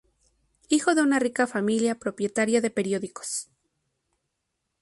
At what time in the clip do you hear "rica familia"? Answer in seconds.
1.19-1.99